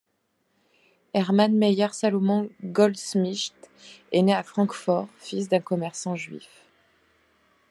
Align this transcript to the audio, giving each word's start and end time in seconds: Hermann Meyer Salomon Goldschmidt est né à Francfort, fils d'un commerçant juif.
Hermann 1.13 1.55
Meyer 1.55 1.93
Salomon 1.93 2.49
Goldschmidt 2.63 3.53
est 4.11 4.21
né 4.23 4.33
à 4.33 4.41
Francfort, 4.41 5.07
fils 5.19 5.47
d'un 5.47 5.59
commerçant 5.59 6.15
juif. 6.15 6.65